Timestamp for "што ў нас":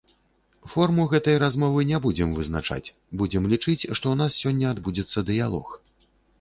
3.85-4.31